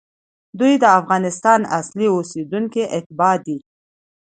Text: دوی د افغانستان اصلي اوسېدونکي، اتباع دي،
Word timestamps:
دوی 0.59 0.73
د 0.79 0.85
افغانستان 0.99 1.59
اصلي 1.79 2.07
اوسېدونکي، 2.15 2.83
اتباع 2.97 3.33
دي، 3.45 3.57